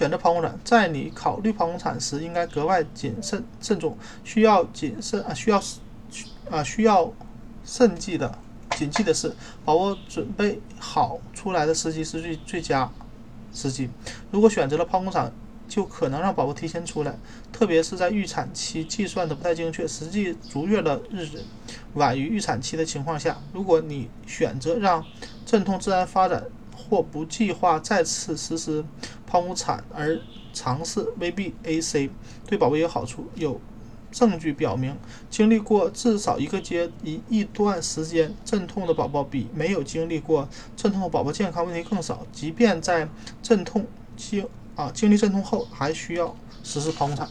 [0.00, 5.62] 选择剖宫产，在你考虑剖宫产时，应该格外谨慎慎重，需要谨慎啊，需要
[6.50, 7.12] 啊需要
[7.66, 8.38] 慎记的
[8.70, 9.30] 谨记的是，
[9.62, 12.90] 宝宝准备好出来的时机是最最佳
[13.52, 13.90] 时机。
[14.30, 15.30] 如果选择了剖宫产，
[15.68, 17.14] 就可能让宝宝提前出来，
[17.52, 21.44] 特别是在预产期计算的不太精确，实际足月的日子
[21.92, 25.04] 晚于预产期的情况下，如果你选择让
[25.44, 26.42] 阵痛自然发展。
[26.88, 28.84] 或不计划再次实施
[29.30, 30.18] 剖宫产而
[30.52, 32.10] 尝试 VBAC，
[32.46, 33.26] 对宝宝有好处。
[33.36, 33.60] 有
[34.10, 34.96] 证据表明，
[35.30, 42.26] 经历过至少一个阶一一段时间阵痛的宝宝，比没有经历过阵痛的宝宝健康问题更少。
[42.32, 43.08] 即便在
[43.40, 44.44] 阵痛经
[44.74, 46.34] 啊经历阵痛后，还需要
[46.64, 47.28] 实施剖宫产。